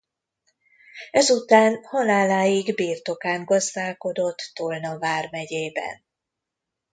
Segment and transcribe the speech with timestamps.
[1.11, 6.03] Ezután haláláig birtokán gazdálkodott Tolna vármegyében.